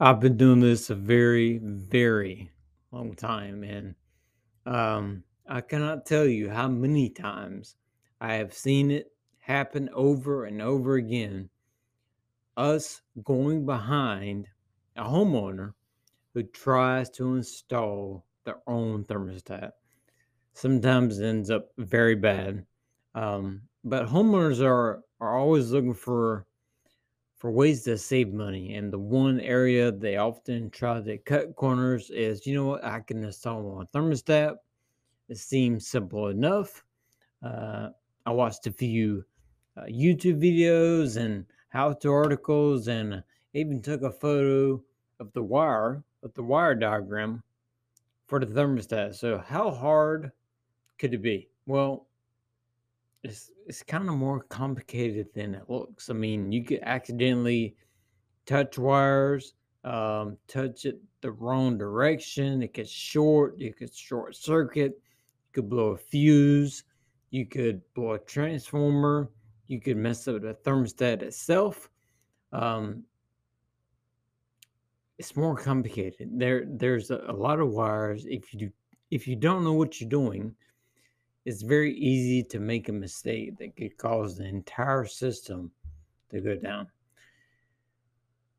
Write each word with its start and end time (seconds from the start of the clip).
I've 0.00 0.18
been 0.18 0.36
doing 0.36 0.58
this 0.58 0.90
a 0.90 0.94
very, 0.96 1.58
very 1.62 2.50
long 2.90 3.14
time, 3.14 3.62
and 3.62 3.94
um, 4.66 5.22
I 5.48 5.60
cannot 5.60 6.04
tell 6.04 6.26
you 6.26 6.50
how 6.50 6.66
many 6.66 7.10
times 7.10 7.76
I 8.20 8.34
have 8.34 8.52
seen 8.52 8.90
it 8.90 9.12
happen 9.38 9.88
over 9.92 10.46
and 10.46 10.60
over 10.60 10.96
again. 10.96 11.48
Us 12.56 13.02
going 13.22 13.66
behind 13.66 14.48
a 14.96 15.04
homeowner 15.04 15.74
who 16.34 16.42
tries 16.42 17.08
to 17.10 17.36
install 17.36 18.24
their 18.44 18.58
own 18.66 19.04
thermostat. 19.04 19.72
Sometimes 20.54 21.20
ends 21.20 21.50
up 21.50 21.68
very 21.78 22.16
bad. 22.16 22.66
Um, 23.14 23.62
but 23.84 24.06
homeowners 24.06 24.60
are 24.60 25.02
are 25.20 25.36
always 25.38 25.70
looking 25.70 25.94
for 25.94 26.46
for 27.44 27.50
ways 27.50 27.82
to 27.82 27.98
save 27.98 28.32
money. 28.32 28.72
And 28.72 28.90
the 28.90 28.98
one 28.98 29.38
area 29.38 29.92
they 29.92 30.16
often 30.16 30.70
try 30.70 30.98
to 31.02 31.18
cut 31.18 31.54
corners 31.56 32.08
is, 32.08 32.46
you 32.46 32.54
know 32.54 32.64
what, 32.64 32.82
I 32.82 33.00
can 33.00 33.22
install 33.22 33.82
a 33.82 33.86
thermostat. 33.94 34.56
It 35.28 35.36
seems 35.36 35.86
simple 35.86 36.28
enough. 36.28 36.82
Uh, 37.42 37.90
I 38.24 38.30
watched 38.30 38.66
a 38.66 38.72
few 38.72 39.26
uh, 39.76 39.82
YouTube 39.82 40.40
videos 40.42 41.18
and 41.18 41.44
how-to 41.68 42.10
articles, 42.10 42.88
and 42.88 43.22
even 43.52 43.82
took 43.82 44.00
a 44.00 44.10
photo 44.10 44.82
of 45.20 45.30
the 45.34 45.42
wire 45.42 46.02
of 46.22 46.32
the 46.32 46.42
wire 46.42 46.74
diagram 46.74 47.42
for 48.26 48.40
the 48.40 48.46
thermostat. 48.46 49.16
So 49.16 49.36
how 49.36 49.70
hard 49.70 50.32
could 50.98 51.12
it 51.12 51.20
be? 51.20 51.50
Well, 51.66 52.06
it's 53.24 53.50
it's 53.66 53.82
kind 53.82 54.08
of 54.08 54.14
more 54.14 54.40
complicated 54.44 55.28
than 55.34 55.54
it 55.54 55.64
looks. 55.68 56.10
I 56.10 56.12
mean, 56.12 56.52
you 56.52 56.62
could 56.62 56.80
accidentally 56.82 57.74
touch 58.46 58.78
wires, 58.78 59.54
um, 59.84 60.36
touch 60.46 60.84
it 60.84 61.00
the 61.22 61.32
wrong 61.32 61.78
direction. 61.78 62.62
It 62.62 62.74
gets 62.74 62.90
short. 62.90 63.58
You 63.58 63.72
could 63.72 63.92
short 63.94 64.36
circuit. 64.36 64.92
You 65.00 65.52
could 65.54 65.70
blow 65.70 65.92
a 65.92 65.96
fuse. 65.96 66.84
You 67.30 67.46
could 67.46 67.80
blow 67.94 68.12
a 68.12 68.18
transformer. 68.18 69.30
You 69.66 69.80
could 69.80 69.96
mess 69.96 70.28
up 70.28 70.42
the 70.42 70.54
thermostat 70.62 71.22
itself. 71.22 71.88
Um, 72.52 73.04
it's 75.18 75.34
more 75.34 75.56
complicated. 75.56 76.28
There, 76.32 76.66
there's 76.68 77.10
a, 77.10 77.24
a 77.28 77.32
lot 77.32 77.60
of 77.60 77.70
wires. 77.70 78.26
If 78.26 78.52
you 78.52 78.60
do, 78.60 78.70
if 79.10 79.26
you 79.26 79.36
don't 79.36 79.64
know 79.64 79.72
what 79.72 80.00
you're 80.00 80.10
doing, 80.10 80.54
it's 81.44 81.62
very 81.62 81.94
easy 81.94 82.42
to 82.42 82.58
make 82.58 82.88
a 82.88 82.92
mistake 82.92 83.58
that 83.58 83.76
could 83.76 83.96
cause 83.98 84.36
the 84.36 84.46
entire 84.46 85.04
system 85.04 85.70
to 86.30 86.40
go 86.40 86.56
down. 86.56 86.88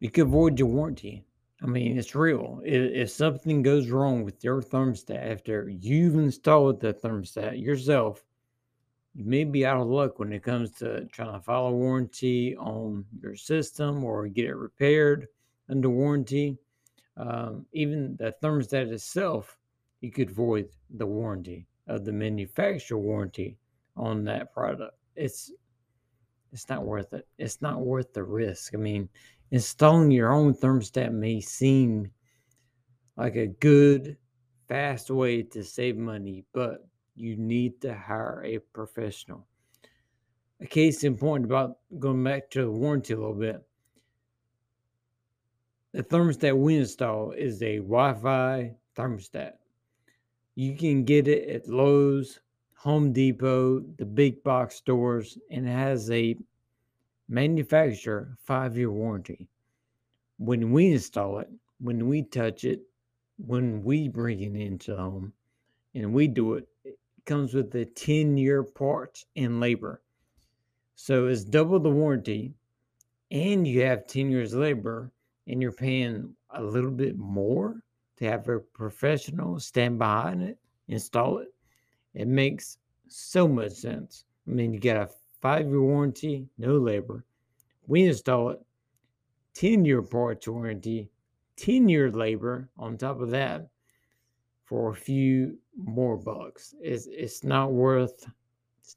You 0.00 0.10
could 0.10 0.28
void 0.28 0.58
your 0.58 0.68
warranty. 0.68 1.24
I 1.60 1.66
mean, 1.66 1.98
it's 1.98 2.14
real. 2.14 2.60
If, 2.64 2.92
if 2.92 3.10
something 3.10 3.62
goes 3.62 3.90
wrong 3.90 4.22
with 4.22 4.44
your 4.44 4.62
thermostat 4.62 5.28
after 5.28 5.68
you've 5.68 6.14
installed 6.14 6.80
the 6.80 6.94
thermostat 6.94 7.60
yourself, 7.60 8.24
you 9.12 9.24
may 9.24 9.42
be 9.42 9.66
out 9.66 9.80
of 9.80 9.88
luck 9.88 10.20
when 10.20 10.32
it 10.32 10.44
comes 10.44 10.70
to 10.72 11.04
trying 11.06 11.32
to 11.32 11.40
file 11.40 11.66
a 11.66 11.72
warranty 11.72 12.56
on 12.56 13.04
your 13.20 13.34
system 13.34 14.04
or 14.04 14.28
get 14.28 14.44
it 14.44 14.54
repaired 14.54 15.26
under 15.68 15.90
warranty. 15.90 16.56
Um, 17.16 17.66
even 17.72 18.14
the 18.16 18.32
thermostat 18.40 18.92
itself, 18.92 19.58
you 20.00 20.12
could 20.12 20.30
void 20.30 20.68
the 20.90 21.06
warranty 21.06 21.66
of 21.88 22.04
the 22.04 22.12
manufacturer 22.12 22.98
warranty 22.98 23.56
on 23.96 24.24
that 24.24 24.52
product. 24.52 24.96
It's 25.16 25.50
it's 26.52 26.68
not 26.68 26.84
worth 26.84 27.12
it. 27.12 27.26
It's 27.38 27.60
not 27.60 27.80
worth 27.80 28.12
the 28.12 28.22
risk. 28.22 28.74
I 28.74 28.78
mean, 28.78 29.08
installing 29.50 30.10
your 30.10 30.32
own 30.32 30.54
thermostat 30.54 31.12
may 31.12 31.40
seem 31.40 32.10
like 33.16 33.36
a 33.36 33.48
good, 33.48 34.16
fast 34.68 35.10
way 35.10 35.42
to 35.42 35.62
save 35.62 35.96
money, 35.96 36.44
but 36.54 36.86
you 37.14 37.36
need 37.36 37.80
to 37.82 37.94
hire 37.94 38.42
a 38.44 38.58
professional. 38.58 39.46
A 40.60 40.66
case 40.66 41.04
in 41.04 41.16
point 41.16 41.44
about 41.44 41.78
going 41.98 42.22
back 42.24 42.50
to 42.50 42.62
the 42.62 42.70
warranty 42.70 43.12
a 43.12 43.16
little 43.16 43.34
bit. 43.34 43.62
The 45.92 46.02
thermostat 46.02 46.56
we 46.56 46.76
install 46.76 47.32
is 47.32 47.62
a 47.62 47.78
Wi 47.78 48.14
Fi 48.14 48.74
thermostat. 48.96 49.52
You 50.58 50.74
can 50.74 51.04
get 51.04 51.28
it 51.28 51.48
at 51.48 51.68
Lowe's, 51.68 52.40
Home 52.78 53.12
Depot, 53.12 53.78
the 53.96 54.04
big 54.04 54.42
box 54.42 54.74
stores, 54.74 55.38
and 55.52 55.68
it 55.68 55.70
has 55.70 56.10
a 56.10 56.36
manufacturer 57.28 58.36
five 58.42 58.76
year 58.76 58.90
warranty. 58.90 59.48
When 60.38 60.72
we 60.72 60.90
install 60.90 61.38
it, 61.38 61.48
when 61.78 62.08
we 62.08 62.24
touch 62.24 62.64
it, 62.64 62.80
when 63.36 63.84
we 63.84 64.08
bring 64.08 64.40
it 64.40 64.60
into 64.60 64.96
the 64.96 64.96
home 64.96 65.32
and 65.94 66.12
we 66.12 66.26
do 66.26 66.54
it, 66.54 66.66
it 66.82 66.98
comes 67.24 67.54
with 67.54 67.72
a 67.76 67.84
10 67.84 68.36
year 68.36 68.64
parts 68.64 69.26
and 69.36 69.60
labor. 69.60 70.02
So 70.96 71.28
it's 71.28 71.44
double 71.44 71.78
the 71.78 71.88
warranty, 71.88 72.52
and 73.30 73.64
you 73.64 73.82
have 73.82 74.08
10 74.08 74.28
years 74.32 74.54
labor, 74.54 75.12
and 75.46 75.62
you're 75.62 75.70
paying 75.70 76.34
a 76.50 76.60
little 76.60 76.90
bit 76.90 77.16
more 77.16 77.80
to 78.18 78.24
have 78.26 78.48
a 78.48 78.58
professional 78.58 79.60
stand 79.60 79.98
behind 79.98 80.42
it, 80.42 80.58
install 80.88 81.38
it. 81.38 81.54
It 82.14 82.28
makes 82.28 82.78
so 83.08 83.46
much 83.46 83.72
sense. 83.72 84.24
I 84.46 84.50
mean, 84.50 84.72
you 84.72 84.80
get 84.80 84.96
a 84.96 85.08
five 85.40 85.68
year 85.68 85.80
warranty, 85.82 86.48
no 86.58 86.78
labor. 86.78 87.24
We 87.86 88.04
install 88.04 88.50
it, 88.50 88.60
10 89.54 89.84
year 89.84 90.02
parts 90.02 90.48
warranty, 90.48 91.10
10 91.56 91.88
year 91.88 92.10
labor 92.10 92.68
on 92.76 92.96
top 92.96 93.20
of 93.20 93.30
that 93.30 93.68
for 94.64 94.90
a 94.90 94.96
few 94.96 95.58
more 95.76 96.16
bucks. 96.16 96.74
It's, 96.80 97.06
it's 97.06 97.44
not 97.44 97.72
worth 97.72 98.26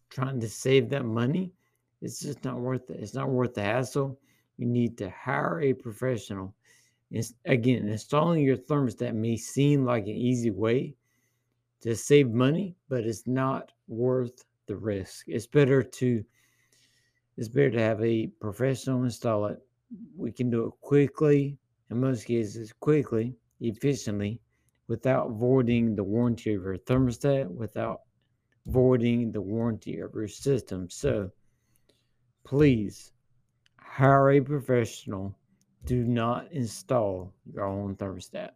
trying 0.10 0.40
to 0.40 0.50
save 0.50 0.90
that 0.90 1.06
money. 1.06 1.54
It's 2.02 2.20
just 2.20 2.44
not 2.44 2.60
worth 2.60 2.90
it. 2.90 3.00
It's 3.00 3.14
not 3.14 3.30
worth 3.30 3.54
the 3.54 3.64
hassle. 3.64 4.20
You 4.58 4.66
need 4.66 4.98
to 4.98 5.10
hire 5.10 5.62
a 5.62 5.74
professional. 5.74 6.56
It's, 7.12 7.34
again, 7.46 7.88
installing 7.88 8.44
your 8.44 8.58
thermostat 8.58 9.14
may 9.14 9.36
seem 9.36 9.86
like 9.86 10.04
an 10.04 10.16
easy 10.16 10.50
way 10.50 10.96
to 11.82 11.96
save 11.96 12.30
money, 12.32 12.76
but 12.90 13.06
it's 13.06 13.28
not 13.28 13.72
worth 13.88 14.46
the 14.68 14.76
risk. 14.78 15.26
It's 15.28 15.48
better 15.48 15.84
to 15.84 16.24
it's 17.38 17.50
better 17.50 17.72
to 17.72 17.80
have 17.80 18.04
a 18.04 18.28
professional 18.40 19.04
install 19.04 19.46
it. 19.48 19.60
We 20.16 20.32
can 20.32 20.50
do 20.50 20.66
it 20.66 20.74
quickly, 20.82 21.58
in 21.90 22.00
most 22.00 22.26
cases, 22.26 22.74
quickly, 22.74 23.36
efficiently, 23.62 24.42
without 24.88 25.32
voiding 25.32 25.96
the 25.96 26.04
warranty 26.04 26.54
of 26.54 26.64
your 26.64 26.78
thermostat, 26.78 27.50
without 27.50 28.02
voiding 28.68 29.32
the 29.32 29.42
warranty 29.42 30.00
of 30.00 30.14
your 30.14 30.28
system. 30.28 30.90
So 30.90 31.32
please 32.44 33.12
hire 33.78 34.32
a 34.32 34.42
professional. 34.42 35.36
Do 35.86 36.04
not 36.04 36.52
install 36.52 37.34
your 37.52 37.66
own 37.66 37.96
thermostat. 37.96 38.52